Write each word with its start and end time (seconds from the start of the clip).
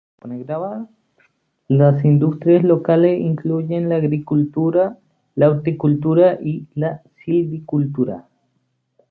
Las 1.67 2.03
industrias 2.03 2.63
locales 2.63 3.21
incluyen 3.21 3.87
la 3.87 3.97
agricultura 3.97 4.97
la 5.35 5.51
horticultura 5.51 6.39
y 6.43 6.65
la 6.73 7.03
silvicultura. 7.23 8.27